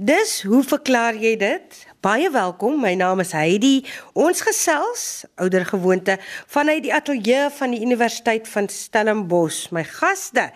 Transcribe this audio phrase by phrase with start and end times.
[0.00, 1.74] Dis hoe verklaar jy dit?
[2.00, 2.78] Baie welkom.
[2.80, 3.82] My naam is Heidi.
[4.16, 5.02] Ons gesels
[5.36, 6.14] ouer gewoonte
[6.48, 9.66] vanuit die ateljee van die Universiteit van Stellenbosch.
[9.76, 10.46] My gaste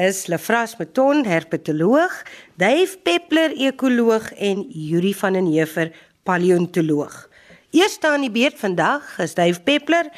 [0.00, 2.14] is Lefras Meton, herpetoloog,
[2.56, 5.92] Dave Peppler, ekoloog en Yuri van den Heever,
[6.24, 7.26] paleontoloog.
[7.76, 10.08] Eerste aan die beurt vandag is Dave Peppler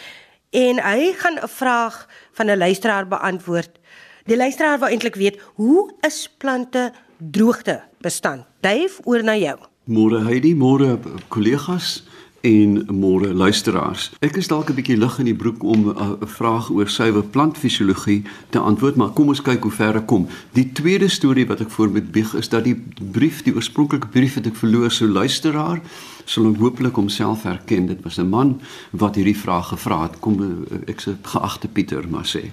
[0.54, 2.06] en hy gaan 'n vraag
[2.38, 3.82] van 'n luisteraar beantwoord.
[4.26, 8.44] Die luisteraar wil eintlik weet, hoe is plante droogte bestand?
[8.60, 9.58] Dave, oor na jou.
[9.86, 10.98] Môre Heidi, môre
[11.28, 12.02] kollegas
[12.46, 14.10] en môre luisteraars.
[14.22, 17.22] Ek is dalk 'n bietjie lig in die broek om uh, 'n vraag oor suiwer
[17.22, 20.26] plantfisiologie te antwoord, maar kom ons kyk hoe ver ek kom.
[20.52, 22.76] Die tweede storie wat ek voor met bieg is dat die
[23.12, 25.80] brief, die oorspronklike brief wat ek verloor so luisteraar,
[26.24, 27.86] sal hopelik homself herken.
[27.86, 30.20] Dit was 'n man wat hierdie vraag gevra het.
[30.20, 32.50] Kom uh, ek sê geagte Pieter, maar sê.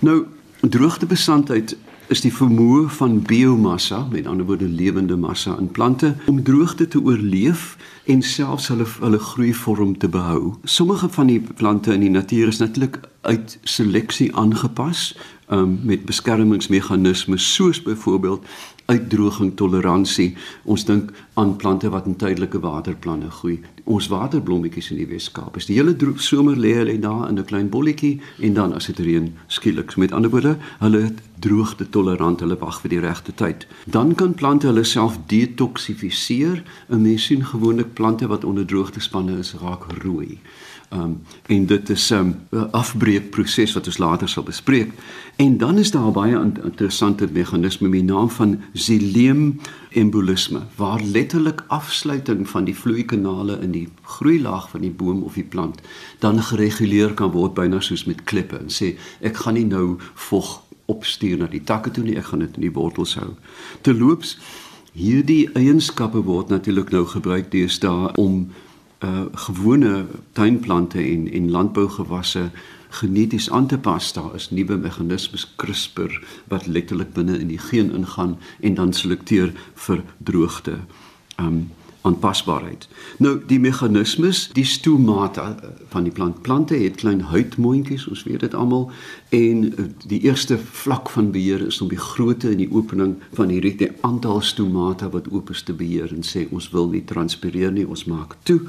[0.00, 0.26] Nou,
[0.60, 1.76] droogtebesandheid
[2.08, 7.00] is die vermoë van biomassa, met ander woorde lewende massa in plante om droogte te
[7.04, 7.76] oorleef
[8.08, 10.54] en selfs hulle hulle groeivorm te behou.
[10.64, 15.12] Sommige van die plante in die natuur is natuurlik uit seleksie aangepas
[15.52, 18.46] um, met beskermingsmeganismes soos byvoorbeeld
[18.88, 20.32] uitdroging toleransie.
[20.64, 23.58] Ons dink aan plante wat in tydelike waterplanne groei.
[23.84, 25.56] Ons waterblommetjies in die Weskaap.
[25.60, 28.98] Is die hele somer lê hulle daar in 'n klein bolletjie en dan as dit
[28.98, 29.96] reën skielik.
[29.96, 33.66] Met ander woorde, hulle droogte tolerant, hulle wag vir die regte tyd.
[33.84, 36.62] Dan kan plante hulle self detoksifiseer.
[36.88, 40.38] 'n Mens sien gewoonlik plante wat onder droogtespanne is raak rooi.
[40.92, 44.92] Um, en dit is 'n um, afbreekproses wat ons later sal bespreek.
[45.36, 51.64] En dan is daar baie interessante meganisme met die naam van xyleem embolisme waar letterlik
[51.66, 55.80] afsluiting van die vloeikanale in die groeilaag van die boom of die plant
[56.18, 60.62] dan gereguleer kan word byna soos met klippe en sê ek gaan nie nou vog
[60.84, 63.34] opstuur na die takke toe nie, ek gaan dit in die wortels hou.
[63.80, 64.38] Terloops
[64.96, 68.48] hierdie eienskappe word natuurlik nou gebruik deesdae om
[69.04, 72.50] uh gewone tuinplante en en landbougewasse
[72.88, 74.12] geneties aan te pas.
[74.12, 79.52] Daar is nuwe meganismes CRISPR wat letterlik binne in die geen ingaan en dan selekteer
[79.74, 80.78] vir droogte.
[81.36, 81.70] Um
[82.06, 82.88] aanpasbaarheid.
[83.18, 86.42] Nou die meganismes, die stomata uh, van die plant.
[86.42, 88.90] Plante het klein huidmondjies, ons weet dit almal,
[89.34, 93.50] en uh, die eerste vlak van beheer is om die grootte en die opening van
[93.52, 97.74] hierdie die aantal stomata wat oop is te beheer en sê ons wil nie transpireer
[97.74, 98.60] nie, ons maak toe.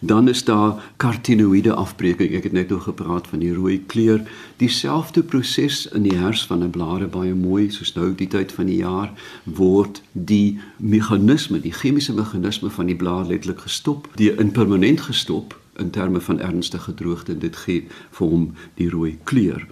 [0.00, 2.34] Dan is daar karotinoïde afbreking.
[2.34, 4.22] Ek het net oor gepraat van die rooi kleur.
[4.56, 8.66] Dieselfde proses in die hers van 'n blare baie mooi soos nou die tyd van
[8.66, 9.12] die jaar
[9.44, 15.60] word die meganisme, die chemiese meganisme van die blaar letterlik gestop, die in permanent gestop
[15.76, 19.66] in terme van ernstige droogte en dit gee vir hom die rooi kleur.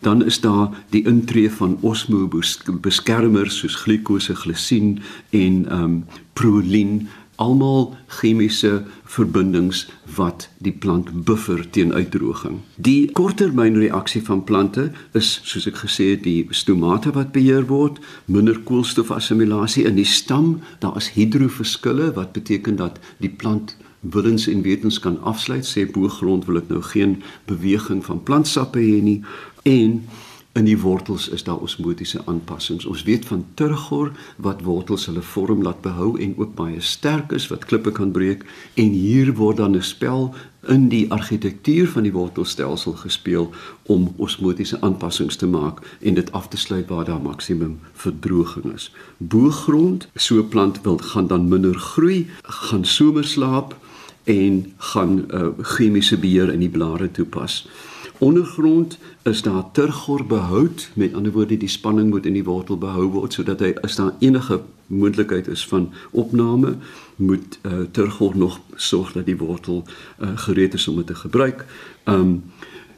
[0.00, 4.98] Dan is daar die intree van osmobeskermers soos glikose, glisien
[5.30, 7.08] en ehm um, prolin
[7.40, 9.86] almal chemiese verbindings
[10.16, 12.60] wat die plant buffer teen uitdroging.
[12.76, 18.60] Die korttermynreaksie van plante is soos ek gesê het die stomate wat beheer word, minder
[18.68, 24.98] koolstofassimilasie in die stam, daar is hidroverskille wat beteken dat die plant willens en wetens
[24.98, 25.66] kan afsluit.
[25.66, 27.18] Sê boergrond wil ek nou geen
[27.50, 29.20] beweging van plantsappe hê nie.
[29.68, 30.00] En
[30.52, 32.84] In die wortels is daar osmotiese aanpassings.
[32.84, 37.46] Ons weet van turgor wat wortels hulle vorm laat behou en ook baie sterk is
[37.52, 38.42] wat klippe kan breek
[38.74, 40.34] en hier word dan 'n spel
[40.66, 43.50] in die argitektuur van die wortelstelsel gespeel
[43.82, 48.92] om osmotiese aanpassings te maak en dit af te sluit waar daar maksimum verdroging is.
[49.16, 53.76] Boergrond, so 'n plant wil gaan dan minder groei, gaan somerslaap
[54.24, 57.68] en gaan uh, chemiese beheer in die blare toepas
[58.20, 63.06] ondergrond is daar turgor behoud met ander woorde die spanning moet in die wortel behou
[63.16, 66.74] word sodat hy as daar enige moontlikheid is van opname
[67.16, 69.84] moet uh, turgor nog sorg dat die wortel
[70.18, 71.64] uh, gereed is om dit te gebruik.
[72.04, 72.42] Um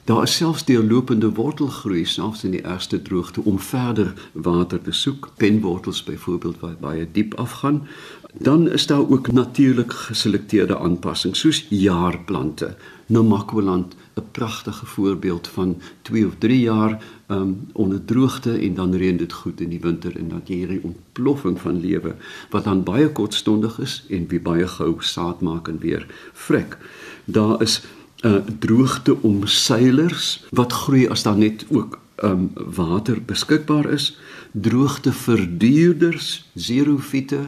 [0.05, 5.31] daar is selfs deurlopende wortelgroei selfs in die eerste droogte om verder water te soek.
[5.37, 7.87] Penwortels byvoorbeeld wat baie diep afgaan.
[8.33, 12.77] Dan is daar ook natuurlik geselekteerde aanpassings soos jaarplante.
[13.07, 19.17] Namaqualand 'n pragtige voorbeeld van 2 of 3 jaar um, onder droogte en dan reën
[19.17, 22.15] dit goed in die winter en dan jy hierdie ontploffing van lewe
[22.51, 26.79] wat dan baie kortstondig is en wie baie gou saad maak en weer vrek.
[27.25, 27.83] Daar is
[28.23, 34.17] uh, droogte omseilers wat groei as daar net ook um, water beskikbaar is.
[34.53, 37.41] Droogte verduurders, xerofiete,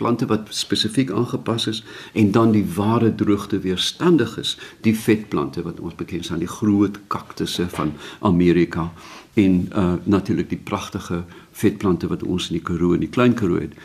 [0.00, 1.82] plante wat spesifiek aangepas is
[2.12, 6.96] en dan die ware droogte weerstandig is, die vetplante wat ons bekend staan, die groot
[7.12, 8.90] kaktusse van Amerika
[9.34, 13.60] en uh natuurlik die pragtige vetplante wat ons in die Karoo en die Klein Karoo
[13.60, 13.76] het.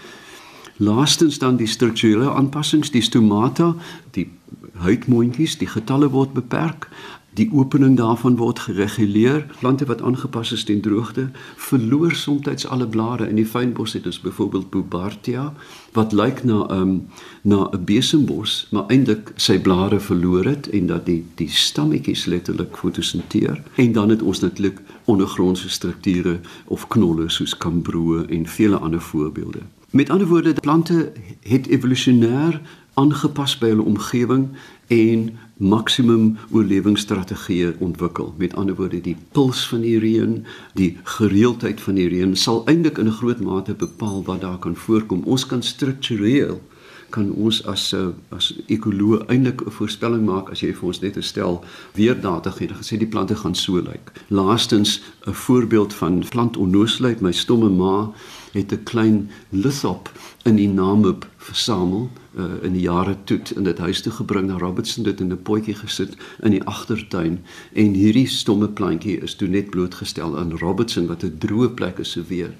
[0.77, 3.75] Laastens dan die strukturele aanpassings, die stomata,
[4.11, 4.27] die
[4.75, 6.89] huidmondjies, die getalle word beperk.
[7.35, 9.45] Die opening daarvan word gereguleer.
[9.59, 13.27] Plante wat aangepas is teen droogte, verloor soms alle blare.
[13.27, 15.53] In die fynbos het ons byvoorbeeld Bubartia
[15.93, 17.07] wat lyk na 'n um,
[17.41, 22.77] na 'n besembos, maar eintlik sy blare verloor het en dat die die stammetjies letterlik
[22.77, 23.63] fotosinteer.
[23.75, 29.59] En dan het ons natuurlik ondergrondse strukture of knolle soos kambroe en vele ander voorbeelde.
[29.95, 32.61] Met ander woorde, plante het evolusionêr
[32.95, 34.49] aangepas by hulle omgewing
[34.87, 35.25] en
[35.57, 38.33] maksimum oorlewingsstrategieë ontwikkel.
[38.37, 40.45] Met ander woorde, die puls van die reën,
[40.75, 44.75] die gereeldheid van die reën sal eintlik in 'n groot mate bepaal wat daar kan
[44.75, 45.23] voorkom.
[45.23, 46.61] Ons kan struktureel
[47.09, 51.17] kan ons as eh, as ekoloog eintlik 'n voorspelling maak as jy vir ons net
[51.17, 51.63] 'n stel
[51.93, 52.67] weerdata gee.
[52.67, 54.11] Dit gesê die plante gaan so lyk.
[54.27, 58.11] Laastens 'n voorbeeld van plantonnoosheid, my stomme ma
[58.55, 60.11] het 'n klein lithop
[60.43, 64.57] in die Namib versamel uh, in die jare toe in dit huis toe gebring na
[64.57, 67.39] Robertson dit in 'n potjie gesit in die agtertuin
[67.73, 72.11] en hierdie stomme plantjie is toe net blootgestel aan Robertson wat 'n droë plek is
[72.11, 72.53] se weer.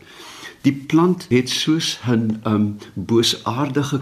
[0.61, 4.01] Die plant het soos 'n um, boosaardige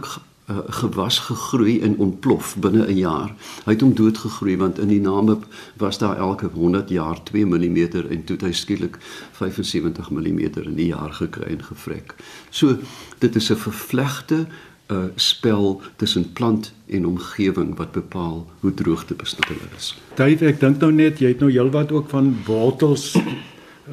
[0.50, 3.36] uh, gewas gegroei en ontplof binne 'n jaar.
[3.66, 5.38] Hy het hom dood gegroei want in die name
[5.78, 7.78] was daar elke 100 jaar 2 mm
[8.10, 8.98] en toe hy skielik
[9.32, 12.16] 75 mm in die jaar gekry en gevrek.
[12.50, 12.78] So
[13.18, 14.48] dit is 'n vervlegte
[14.90, 19.96] 'n uh, spel tussen plant en omgewing wat bepaal hoe droogtebestendig is.
[20.16, 23.16] Dave, ek dink nou net jy het nou heelwat ook van wortels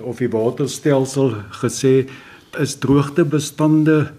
[0.03, 2.09] of die wortelstelsel gesê
[2.59, 4.13] is droogtebestande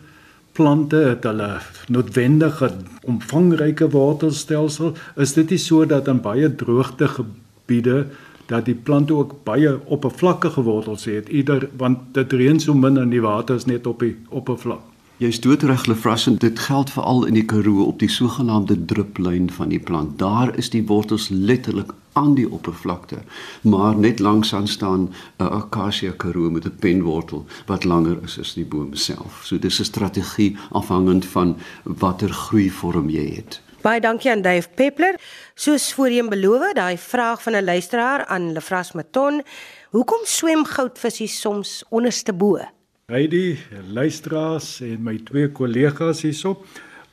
[0.51, 1.49] plante het hulle
[1.87, 2.71] noodwendige
[3.07, 8.05] omvangryke wortelstelsel is dit nie so dat in baie droogte gebiede
[8.51, 11.29] dat die plante ook baie oppervlakkige wortels het?
[11.29, 14.81] Eerder want dit reën so min in die water is net op die oppervlak.
[15.21, 19.79] Jy's doodreg Lefrassen, dit geld veral in die Karoo op die sogenaamde druplyn van die
[19.79, 20.17] plant.
[20.19, 23.17] Daar is die wortels letterlik aan die oppervlakte,
[23.61, 28.53] maar net langs aan staan 'n akasia karoo met 'n penwortel wat langer is as
[28.53, 29.41] die boom self.
[29.43, 33.61] So dis 'n strategie afhangend van watter groeivorm jy het.
[33.81, 35.19] Baie dankie aan Dave Peppler.
[35.55, 39.41] Soos voorheen beloof, daai vraag van 'n luisteraar aan Lefras Maton,
[39.89, 42.59] hoekom swem goudvisse soms onderste bo?
[43.05, 43.59] Heidi,
[43.93, 46.63] luisteraars en my twee kollegas hierso.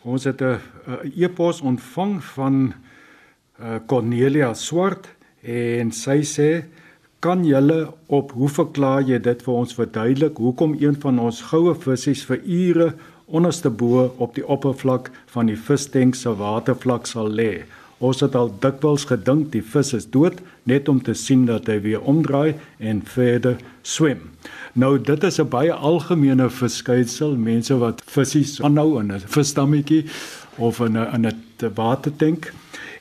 [0.03, 0.61] Ons het 'n
[1.17, 2.75] e-pos ontvang van
[3.87, 5.09] Cornelia Swart
[5.43, 6.51] en sy sê
[7.21, 11.75] kan julle op hoe verklaar jy dit vir ons verduidelik hoekom een van ons goue
[11.75, 12.93] visse vir ure
[13.27, 17.65] onderste bo op die oppervlak van die visstank se watervlak sal lê?
[17.99, 20.39] Ons het al dikwels gedink die vis is dood
[20.71, 24.21] net om te sien dat hy weer omdraai en verder swem.
[24.79, 30.05] Nou dit is 'n baie algemene verskynsel, mense wat visse aanhou in 'n visstammetjie
[30.59, 32.53] of in 'n in 'n watertank.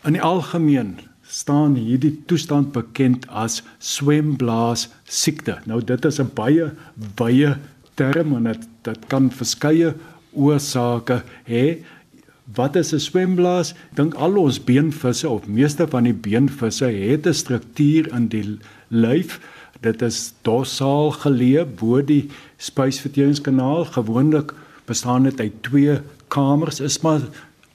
[0.05, 0.97] In die algemeen
[1.27, 5.57] staan hierdie toestand bekend as swemblaas siekte.
[5.65, 6.71] Nou dit is 'n baie
[7.17, 7.57] wye
[7.95, 9.93] term en dit dit kan verskeie
[10.31, 11.83] oorsake hê.
[12.55, 13.73] Wat is 'n swemblaas?
[13.95, 18.59] Dink al ons beenvisse of meeste van die beenvisse het 'n struktuur in die
[18.89, 19.39] lyf
[19.85, 23.85] Dit is dorsaal geleë bo die spysverteringskanaal.
[23.93, 24.53] Gewoonlik
[24.89, 25.99] bestaan dit uit twee
[26.33, 26.79] kamers.
[26.79, 27.21] Is maar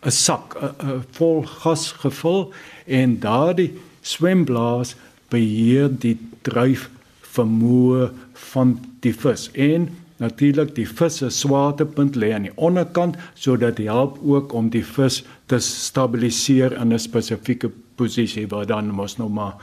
[0.02, 2.52] 'n sak 'n vol gas gevul
[2.86, 4.94] en daardie swemblaas
[5.30, 6.90] beheer die dryf
[7.34, 8.10] vermoë
[8.52, 9.88] van die vis en
[10.22, 14.84] natuurlik die vis se swaartepunt lê aan die onderkant sodat dit help ook om die
[14.84, 19.54] vis te stabiliseer in 'n spesifieke posisie waar dan mos nou maar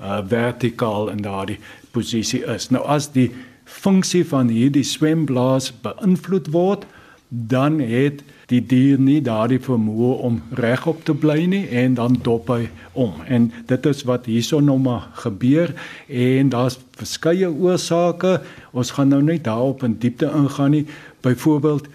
[0.00, 1.58] uh, vertikaal in daardie
[1.90, 2.70] posisie is.
[2.70, 3.30] Nou as die
[3.64, 6.86] funksie van hierdie swemblaas beïnvloed word,
[7.28, 12.48] dan het die dier nie daardie vermoë om regop te bly nie en dan dop
[12.48, 13.12] hy om.
[13.28, 15.74] En dit is wat hierso nou maar gebeur
[16.08, 18.38] en daar's verskeie oorsake.
[18.72, 20.86] Ons gaan nou net daarop in diepte ingaan nie.
[21.20, 21.90] Byvoorbeeld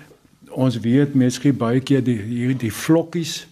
[0.54, 3.44] ons weet miskien baie keer die hierdie vlokkies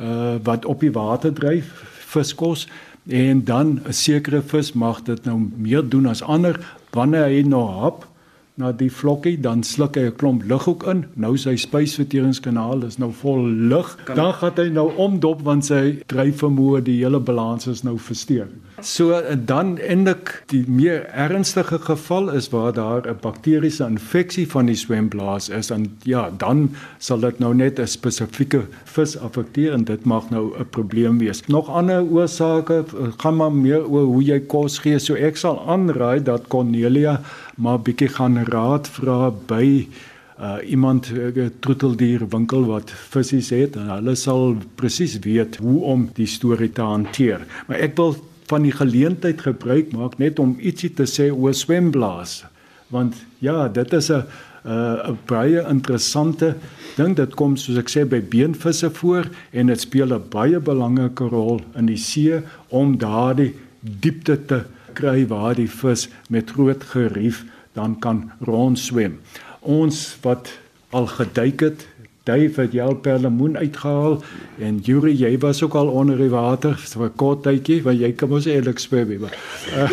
[0.00, 1.72] uh wat op die water dryf
[2.12, 2.66] viskos
[3.08, 6.60] en dan 'n sekere vis mag dit nou meer doen as ander
[6.92, 8.09] wanneer hy nou hap
[8.60, 12.98] na die vlokkie dan sluk hy 'n klomp lug ook in nou sy spysverteringskanaal is
[13.02, 17.84] nou vol lug dan gaan hy nou omdop want sy dryfvermoë die hele balans is
[17.86, 18.48] nou versteur
[18.80, 24.74] So dan eindelik die meer ernstige geval is waar daar 'n bakteriese infeksie van die
[24.74, 30.04] swemblaas is en ja, dan sal dit nou net 'n spesifieke vis affekteer en dit
[30.04, 31.46] mag nou 'n probleem wees.
[31.46, 32.84] Nog ander oorsake
[33.16, 34.98] gaan maar meer oor hoe jy kos gee.
[34.98, 37.20] So ek sal aanraai dat Cornelia
[37.56, 39.86] maar bietjie gaan raad vra by
[40.40, 45.80] uh iemand 'n uh, troeteldier winkel wat visse het en hulle sal presies weet hoe
[45.84, 47.44] om die storie te hanteer.
[47.66, 48.16] Maar ek wil
[48.48, 52.44] van die geleentheid gebruik maak net om ietsie te sê oor swemblaas.
[52.88, 54.24] Want ja, dit is 'n
[54.64, 56.54] 'n baie interessante
[56.96, 57.16] ding.
[57.16, 61.60] Dit kom soos ek sê by beenvisse voor en dit speel 'n baie belangrike rol
[61.76, 67.98] in die see om daardie diepte te kry waar die vis met groot gerief dan
[67.98, 69.20] kan rondswem.
[69.60, 70.52] Ons wat
[70.90, 71.86] al geduik het,
[72.22, 74.18] Dave het jou perlemoen uitgehaal
[74.60, 78.12] en Yuri jy was ook al onder die water vir 'n kort tydjie want jy
[78.12, 79.36] kan mos eerlik swem maar.
[79.70, 79.90] Uh,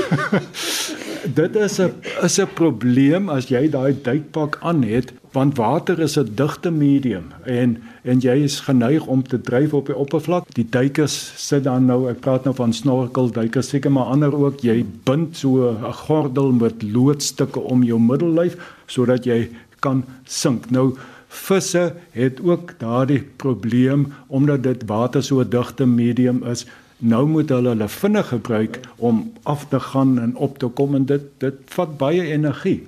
[1.39, 1.93] dit is 'n
[2.23, 7.25] is 'n probleem as jy daai duikpak aan het want water is 'n digte medium
[7.45, 10.45] en en jy is geneig om te dryf op die oppervlak.
[10.53, 14.61] Die duikers sit dan nou, ek praat nou van snorkel duikers, seker maar ander ook,
[14.61, 20.69] jy bind so 'n gordel met loodstukke om jou middellyf sodat jy kan sink.
[20.71, 20.95] Nou
[21.27, 26.65] visse het ook daardie probleem omdat dit water so 'n digte medium is.
[26.97, 31.05] Nou moet hulle hulle vinnig gebruik om af te gaan en op te kom en
[31.05, 32.85] dit dit vat baie energie.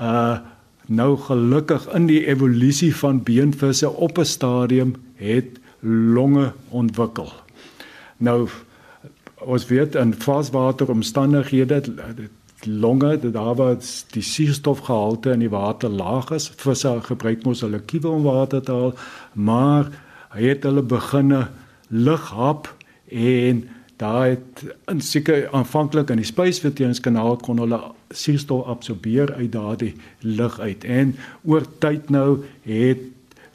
[0.00, 0.38] Uh
[0.88, 5.58] nou gelukkig in die evolusie van beenvisse op 'n stadium het
[6.14, 7.32] longe ontwikkel.
[8.16, 8.48] Nou
[9.34, 11.82] ons weet in varswateromstandighede
[12.66, 16.52] longe dat daar was die suurstofgehalte in die water laag is.
[16.56, 18.94] Visse gebruik mos hulle kiewe om water te haal,
[19.32, 19.90] maar
[20.28, 21.48] hy het hulle beginne
[21.88, 22.74] lighap
[23.08, 24.38] en daai
[24.86, 27.80] in seker aanvanklik in die spysverteringskanaal kon hulle
[28.10, 33.06] suurstof absorbeer uit daardie lug uit en oor tyd nou het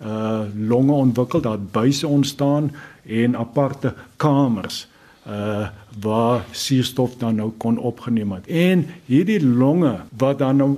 [0.03, 2.71] uh longe ontwikkel, daar buise ontstaan
[3.05, 4.87] en aparte kamers
[5.27, 5.67] uh
[6.01, 8.47] waar suurstof dan nou kon opgeneem het.
[8.47, 10.77] En hierdie longe wat dan nou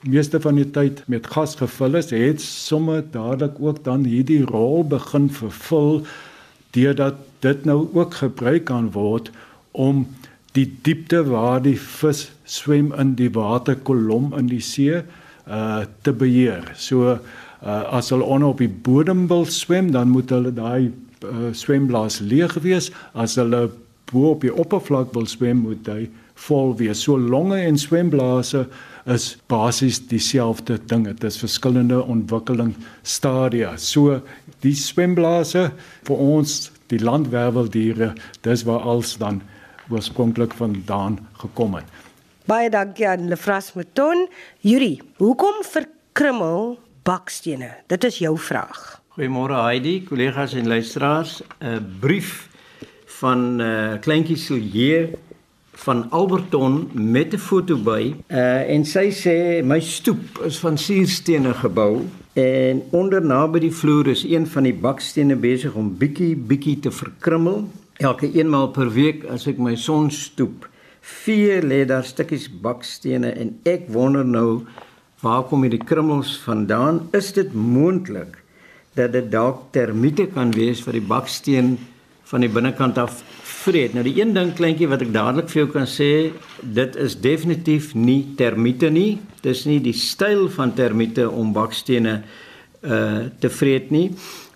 [0.00, 4.86] meeste van die tyd met gas gevul is, het sommer dadelik ook dan hierdie rol
[4.86, 6.02] begin vervul
[6.70, 7.14] deurdat
[7.44, 9.30] dit nou ook gebruik kan word
[9.70, 10.06] om
[10.52, 15.02] die diepte waar die vis swem in die waterkolom in die see
[15.48, 16.68] uh te beheer.
[16.76, 17.18] So uh
[17.98, 20.90] as hulle onder op die bodem wil swem, dan moet hulle daai
[21.24, 22.90] uh, swemblaas leeg wees.
[23.14, 23.68] As hulle
[24.12, 26.08] bo op die oppervlak wil swem, moet hy
[26.46, 27.04] vol wees.
[27.04, 28.66] So longe en swemblase
[29.10, 31.06] is basies dieselfde ding.
[31.08, 33.74] Dit is verskillende ontwikkeling stadia.
[33.76, 34.20] So
[34.62, 35.70] die swemblase
[36.06, 38.12] vir ons die landwerveldiere,
[38.44, 39.40] dis waar als dan
[39.90, 41.88] oorspronklik vandaan gekom het.
[42.46, 44.26] Baie dankie aan Lefras Mouton.
[44.60, 47.70] Yuri, hoekom verkrummel bakstene?
[47.86, 49.00] Dit is jou vraag.
[49.16, 51.42] Goeiemôre Heidi, kollegas en luisteraars.
[51.60, 52.48] 'n Brief
[53.20, 55.18] van uh, kleintjie Silje
[55.72, 58.14] van Alberton met 'n foto by.
[58.28, 64.08] Uh, en sy sê my stoep is van suurstene gebou En onder naby die vloer
[64.08, 67.66] is een van die bakstene besig om bietjie bietjie te verkrummel.
[68.00, 70.64] Elke eenmaal per week as ek my son stoep,
[71.02, 74.62] vee lê daar stukkies bakstene en ek wonder nou
[75.22, 77.08] waar kom hierdie krummels vandaan?
[77.14, 78.38] Is dit moontlik
[78.98, 81.76] dat dit dalk termiete kan wees vir die baksteen
[82.28, 83.22] van die binnekant af
[83.62, 83.94] vreet.
[83.94, 86.32] Nou die een ding kleintjie wat ek dadelik vir jou kan sê,
[86.62, 89.20] dit is definitief nie termiete nie.
[89.42, 92.22] Dis nie die styl van termiete om bakstene
[92.82, 94.08] uh te vreet nie.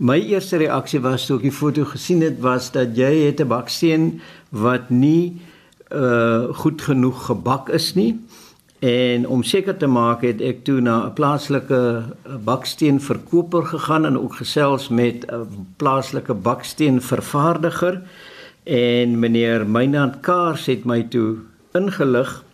[0.02, 3.48] My eerste reaksie was toe ek die foto gesien het was dat jy het 'n
[3.48, 5.55] baksteen wat nie uh
[6.52, 8.20] goed genoeg gebak is nie.
[8.78, 12.02] En om seker te maak het ek toe na 'n plaaslike
[12.44, 18.02] baksteenverkoper gegaan en ook gesels met 'n plaaslike baksteenvervaardiger.
[18.64, 21.36] En meneer Meinand Kaars het my toe
[21.72, 22.44] ingelig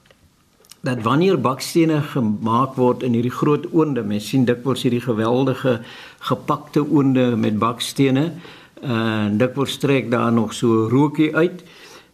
[0.80, 5.80] dat wanneer bakstene gemaak word in hierdie groot oonde, mens sien dikwels hierdie geweldige
[6.18, 8.32] gepakte oonde met bakstene
[8.80, 11.62] en dikwels trek daar nog so rookie uit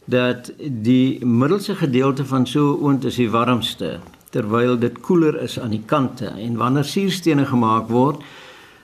[0.08, 3.98] dat die middelste gedeelte van so 'n oond is die warmste
[4.30, 6.26] terwyl dit koeler is aan die kante.
[6.26, 8.22] En wanneer suurstene gemaak word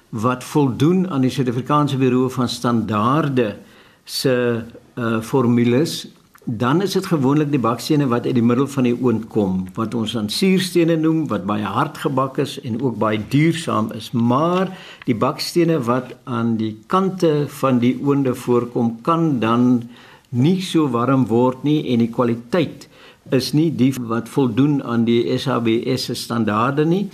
[0.08, 3.56] wat voldoen aan die Suid-Afrikaanse Buro van Standaarde
[4.04, 4.62] se
[4.94, 6.06] uh formules
[6.44, 9.94] dan is dit gewoonlik die bakstene wat uit die middel van die oond kom wat
[9.94, 14.10] ons dan suurstene noem wat baie hard gebak is en ook baie duursaam is.
[14.12, 14.68] Maar
[15.08, 19.88] die bakstene wat aan die kante van die oonde voorkom kan dan
[20.34, 22.88] nie so warm word nie en die kwaliteit
[23.32, 27.06] is nie die wat voldoen aan die SABS se standaarde nie.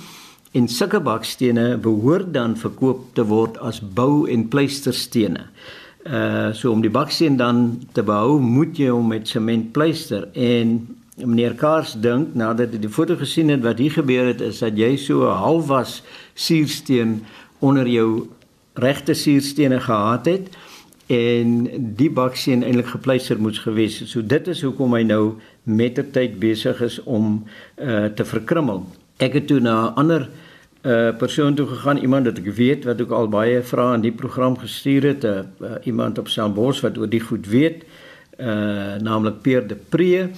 [0.52, 5.46] En sulke bakstene behoort dan verkoop te word as bou en pleisterstene.
[6.00, 10.26] Uh so om die baksteen dan te behou moet jy hom met sement pleister.
[10.34, 10.80] En
[11.20, 14.78] meneer Kaars dink nadat hy die foto gesien het wat hier gebeur het is dat
[14.78, 16.02] jy so 'n halfwas
[16.34, 17.20] suursteen
[17.60, 18.28] onder jou
[18.74, 20.48] regte suurstene gehad het
[21.10, 21.54] en
[21.98, 24.12] die baksteen eintlik gepleister moes gewees het.
[24.12, 25.24] So dit is hoekom hy nou
[25.66, 27.40] mettertyd besig is om
[27.82, 28.84] uh, te verkrummel.
[29.18, 30.28] Ek het toe na 'n ander
[30.86, 34.14] uh, persoon toe gegaan, iemand wat ek weet wat ook al baie vrae in die
[34.14, 37.84] program gestuur het, uh, uh, iemand op Stellenbosch wat oor die goed weet,
[38.40, 40.30] uh naamlik Peer de Pre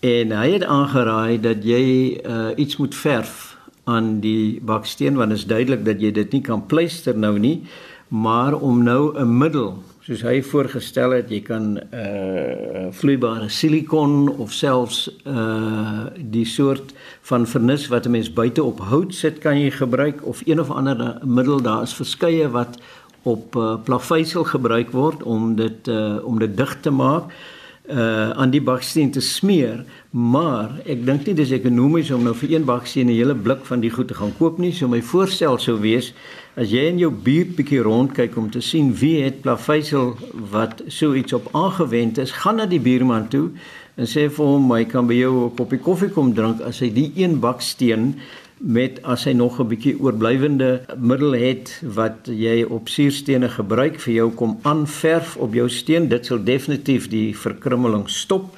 [0.00, 5.38] en hy het aangeraai dat jy uh iets moet verf aan die baksteen want dit
[5.38, 7.62] is duidelik dat jy dit nie kan pleister nou nie,
[8.08, 14.54] maar om nou 'n middel soos hy voorgestel het, jy kan uh vloeibare silikon of
[14.56, 16.94] selfs uh die soort
[17.28, 20.70] van vernis wat 'n mens buite op hout sit kan jy gebruik of een of
[20.70, 22.80] ander middel daar is verskeie wat
[23.22, 27.28] op uh, plaveisel gebruik word om dit uh om dit dig te maak.
[27.28, 27.57] uh
[27.88, 32.64] aan die baksteen te smeer maar ek dink nie dis ekonomies om nou vir een
[32.64, 34.72] baksteen 'n hele blik van die goed te gaan koop nie.
[34.72, 36.12] So my voorstel sou wees
[36.56, 40.16] as jy in jou buurt bietjie rondkyk om te sien wie het plaveisel
[40.50, 43.50] wat so iets op aangewend is gaan na die buurman toe
[43.96, 46.90] en sê vir hom hy kan by jou 'n koppie koffie kom drink as hy
[46.90, 48.16] die een baksteen
[48.58, 54.14] met as hy nog 'n bietjie oorblywende middel het wat jy op suurstene gebruik vir
[54.14, 58.56] jou kom aanverf op jou steen dit sal definitief die verkrummeling stop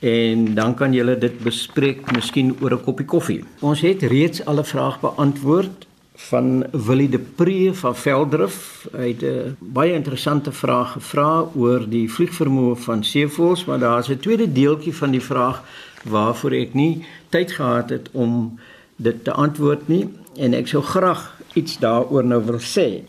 [0.00, 3.44] en dan kan julle dit bespreek miskien oor 'n koppie koffie.
[3.60, 8.88] Ons het reeds alle vrae beantwoord van Willie de Pre van Veldrif.
[8.92, 14.18] Hy het 'n baie interessante vraag gevra oor die vliegvermoë van seevoëls maar daar's 'n
[14.18, 15.62] tweede deeltjie van die vraag
[16.04, 18.58] waarvoor ek nie tyd gehad het om
[19.00, 20.04] dit te antwoord nie
[20.36, 21.24] en ek sou graag
[21.58, 23.02] iets daaroor nou wil sê.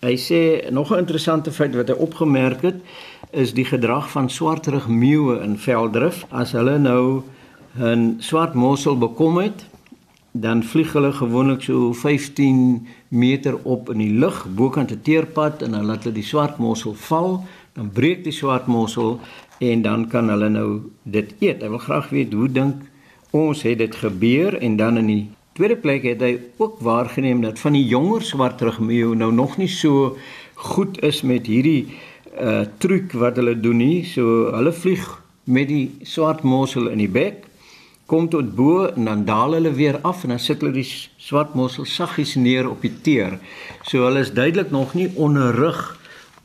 [0.00, 2.80] Hy sê nog 'n interessante feit wat hy opgemerk het
[3.30, 6.26] is die gedrag van swartrug meeuwe in veldrif.
[6.30, 7.22] As hulle nou
[7.78, 9.66] 'n swart mossel bekom het,
[10.32, 15.70] dan vlieg hulle gewoonlik so 15 meter op in die lug bokant 'n teerpad en
[15.70, 19.20] dan laat hulle die swart mossel val, dan breek die swart mossel
[19.58, 21.62] en dan kan hulle nou dit eet.
[21.62, 22.74] Ek wil graag weet hoe dink
[23.30, 27.58] ons het dit gebeur en dan in die tweede plek het hy ook waargeneem dat
[27.58, 30.16] van die jonger swartrugmeeu nou nog nie so
[30.54, 31.88] goed is met hierdie
[32.36, 34.04] uh truc wat hulle doen nie.
[34.04, 35.04] So hulle vlieg
[35.44, 37.44] met die swart mossel in die bek
[38.06, 41.54] kom tot bo en dan daal hulle weer af en dan sit hulle die swart
[41.58, 43.38] mossel saggies neer op die teer.
[43.82, 45.80] So hulle is duidelik nog nie onderrig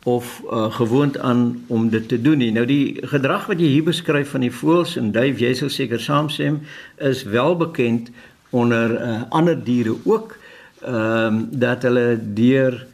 [0.04, 2.52] of uh, gewoond aan om dit te doen nie.
[2.52, 6.02] Nou die gedrag wat jy hier beskryf van die voëls en duif, jy sal seker
[6.02, 6.62] saamstem,
[6.98, 8.10] is wel bekend
[8.52, 10.38] onder uh, ander diere ook
[10.82, 12.86] ehm um, dat hulle deur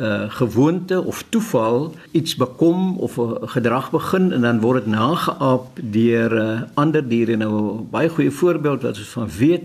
[0.00, 5.66] uh gewoonte of toeval iets bekom of 'n gedrag begin en dan word dit nageaap
[5.82, 7.36] deur uh, ander diere.
[7.36, 9.62] Nou baie goeie voorbeeld wat ons van weet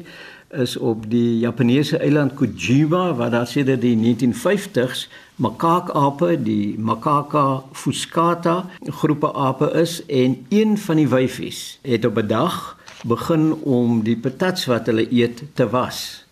[0.50, 8.66] is op die Japaneese eiland Kojima waar daar sedert die 1950s makaakape, die Macaca fuscata
[8.86, 14.18] groepe ape is en een van die wyfies het op 'n dag begin om die
[14.18, 16.26] patats wat hulle eet te was.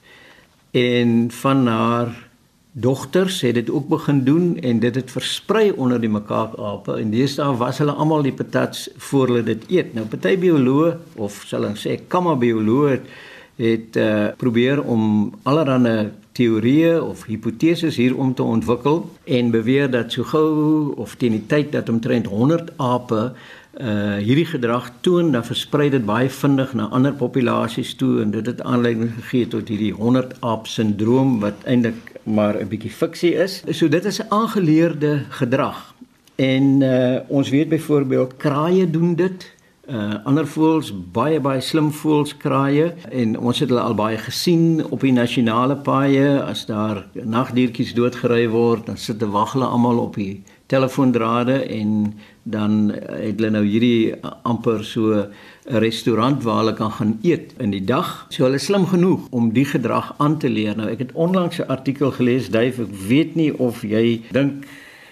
[0.71, 2.15] En van haar
[2.71, 7.55] dogters het dit ook begin doen en dit het versprei onder die makaakape en deesdae
[7.55, 9.93] was hulle almal die patats voor hulle dit eet.
[9.95, 12.99] Nou party bioloë of sal ons sê kammabioloë
[13.55, 20.27] het uh, probeer om allerlei teorieë of hipoteses hierom te ontwikkel en beweer dat so
[20.27, 23.29] gou of teen die tyd dat omtrent 100 ape
[23.75, 28.45] uh hierdie gedrag toon dan versprei dit baie vinnig na ander populasies toe en dit
[28.45, 33.63] het aanleiding gegee tot hierdie 100 aap sindroom wat eintlik maar 'n bietjie fiksie is.
[33.69, 35.93] So dit is 'n aangeleerde gedrag.
[36.35, 39.55] En uh ons weet byvoorbeeld kraaie doen dit
[39.89, 44.85] uh ander voëls baie baie slim voëls kraaie en ons het hulle al baie gesien
[44.89, 49.99] op die nasionale paaie as daar nagdiertjies doodgery word dan sit hulle wag hulle almal
[49.99, 55.27] op die telefoondrade en dan het hulle nou hierdie amper so 'n
[55.81, 58.25] restaurant waar hulle kan gaan eet in die dag.
[58.29, 60.77] So hulle is slim genoeg om die gedrag aan te leer.
[60.77, 64.65] Nou ek het onlangs 'n artikel gelees, Duif, ek weet nie of jy dink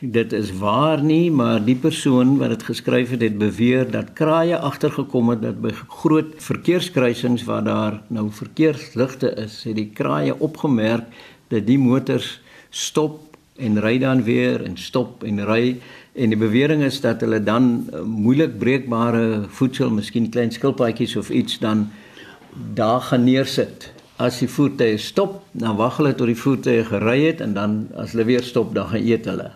[0.04, 4.58] dit is waar nie, maar die persoon wat dit geskryf het, het beweer dat kraaie
[4.58, 11.06] agtergekom het dat by groot verkeerskruisings waar daar nou verkeersligte is, het die kraaie opgemerk
[11.48, 15.78] dat die motors stop en ry dan weer en stop en ry
[16.13, 21.30] en die bewering is dat hulle dan uh, moeilik breekbare voedsel, miskien klein skilpaadjies of
[21.30, 21.88] iets dan
[22.78, 23.89] daar gaan neersit.
[24.22, 28.13] As die voertuie stop, dan wag hulle tot die voertuie gery het en dan as
[28.13, 29.50] hulle weer stop, dan gaan eet hulle.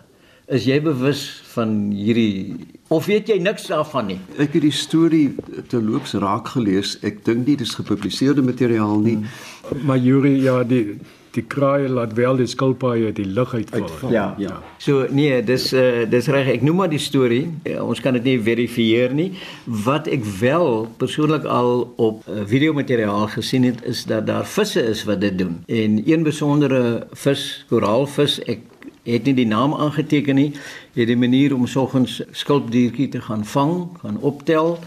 [0.47, 2.55] Is jy bewus van hierdie
[2.87, 4.17] of weet jy niks daarvan nie?
[4.39, 5.35] Ek het die storie
[5.67, 6.95] te loops raak gelees.
[7.03, 9.17] Ek dink nie dis gepubliseerde materiaal nie.
[9.19, 9.83] Hmm.
[9.89, 10.95] Maar Yuri, ja, die
[11.37, 13.85] die kraai laat wel die skilpaaie die lug uitval.
[13.85, 14.11] Uitval.
[14.11, 14.25] Ja.
[14.41, 14.59] Ja.
[14.83, 16.49] So nee, dis uh dis reg.
[16.57, 17.45] Ek noem maar die storie.
[17.63, 19.31] Uh, ons kan dit nie verifieer nie.
[19.65, 25.05] Wat ek wel persoonlik al op uh, videomateriaal gesien het is dat daar visse is
[25.09, 25.61] wat dit doen.
[25.65, 28.65] En een besondere vis, koraalvis, ek
[29.07, 30.51] het nie die naam aangeteken nie,
[30.97, 34.77] het die manier om soggens skulpdiertjie te gaan vang, gaan optel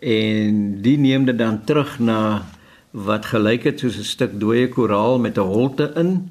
[0.00, 2.20] en die neem dit dan terug na
[2.90, 6.30] wat gelyk het soos 'n stuk dooie koraal met 'n holte in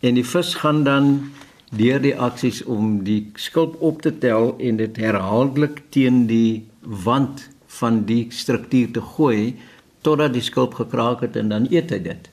[0.00, 1.30] en die vis gaan dan
[1.76, 7.48] deur die aksies om die skulp op te tel en dit herhaaldelik teen die wand
[7.66, 9.56] van die struktuur te gooi
[10.00, 12.30] totdat die skulp gekraak het en dan eet hy dit.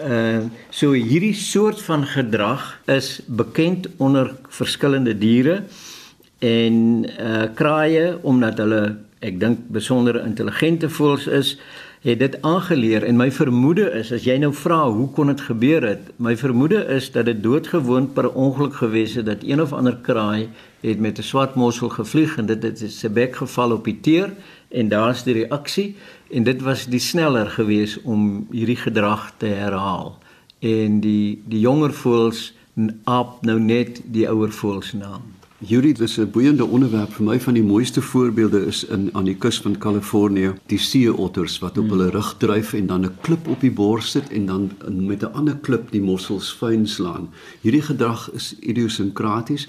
[0.00, 5.62] Uh so hierdie soort van gedrag is bekend onder verskillende diere
[6.38, 11.58] en uh kraaie omdat hulle ek dink besondere intelligente voëls is,
[12.00, 15.84] het dit aangeleer en my vermoede is as jy nou vra hoe kon dit gebeur
[15.84, 19.98] het, my vermoede is dat dit doodgewoon per ongeluk gewees het dat een of ander
[20.06, 20.48] kraai
[20.80, 24.32] het met 'n swart mossel gevlieg en dit het sy bek geval op die teer
[24.68, 25.96] en daar's die reaksie
[26.30, 30.18] en dit was die sneller gewees om hierdie gedrag te herhaal
[30.60, 32.54] en die die jonger voëls
[33.04, 35.39] aap nou net die ouer voëls naam.
[35.62, 39.36] Yuri, dis 'n boeiende onderwerp vir my van die mooiste voorbeelde is in aan die
[39.36, 41.90] kus van Kalifornië, die seeotters wat op hmm.
[41.90, 45.32] hulle rug dryf en dan 'n klip op die bors sit en dan met 'n
[45.32, 47.28] ander klip die mossels fyn slaan.
[47.60, 49.68] Hierdie gedrag is idiosinkraties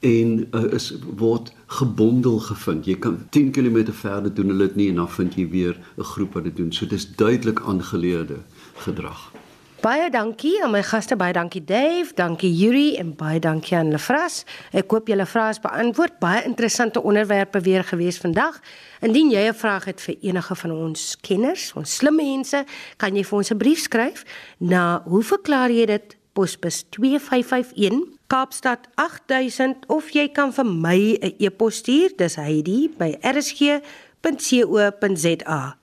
[0.00, 2.84] en uh, is word gebondel gevind.
[2.84, 6.02] Jy kan 10 km verder doen hulle dit nie en dan vind jy weer 'n
[6.02, 6.72] groep wat dit doen.
[6.72, 8.36] So dis duidelik aangeleerde
[8.74, 9.30] gedrag.
[9.78, 14.40] Baie dankie aan my gaste, baie dankie Dave, dankie Yuri en baie dankie aan Lefras.
[14.74, 16.16] Ek hoop julle vrae is beantwoord.
[16.18, 18.58] Baie interessante onderwerpe weer gewees vandag.
[19.06, 22.64] Indien jy 'n vraag het vir enige van ons kenners, ons slim mense,
[22.96, 24.24] kan jy vir ons 'n brief skryf
[24.58, 31.34] na hoe verklaar jy dit posbus 2551 Kaapstad 8000 of jy kan vir my 'n
[31.38, 32.16] e-pos stuur.
[32.16, 33.80] Dis Heidi by rsg.co.za.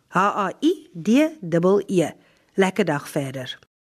[0.09, 1.29] H A I D E
[1.87, 2.11] E.
[2.55, 3.65] Lekker dag verder.